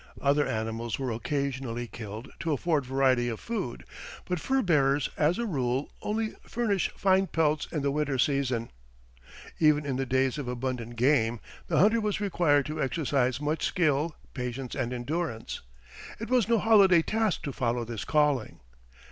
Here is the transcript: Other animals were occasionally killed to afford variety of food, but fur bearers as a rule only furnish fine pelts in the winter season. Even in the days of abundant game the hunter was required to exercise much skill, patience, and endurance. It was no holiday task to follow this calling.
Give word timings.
Other 0.19 0.47
animals 0.47 0.97
were 0.97 1.11
occasionally 1.11 1.85
killed 1.85 2.31
to 2.39 2.53
afford 2.53 2.87
variety 2.87 3.29
of 3.29 3.39
food, 3.39 3.85
but 4.25 4.39
fur 4.39 4.63
bearers 4.63 5.11
as 5.15 5.37
a 5.37 5.45
rule 5.45 5.91
only 6.01 6.33
furnish 6.41 6.89
fine 6.95 7.27
pelts 7.27 7.67
in 7.71 7.83
the 7.83 7.91
winter 7.91 8.17
season. 8.17 8.71
Even 9.59 9.85
in 9.85 9.97
the 9.97 10.07
days 10.07 10.39
of 10.39 10.47
abundant 10.47 10.95
game 10.95 11.39
the 11.67 11.77
hunter 11.77 12.01
was 12.01 12.19
required 12.19 12.65
to 12.65 12.81
exercise 12.81 13.39
much 13.39 13.63
skill, 13.63 14.15
patience, 14.33 14.73
and 14.73 14.91
endurance. 14.91 15.61
It 16.19 16.31
was 16.31 16.49
no 16.49 16.57
holiday 16.57 17.03
task 17.03 17.43
to 17.43 17.53
follow 17.53 17.85
this 17.85 18.03
calling. 18.03 18.59